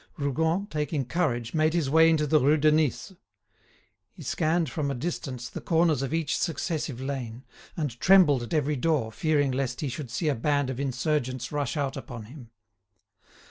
[0.17, 3.13] Rougon, taking courage, made his way into the Rue de Nice.
[4.15, 7.43] He scanned from a distance the corners of each successive lane;
[7.77, 11.77] and trembled at every door, fearing lest he should see a band of insurgents rush
[11.77, 12.49] out upon him.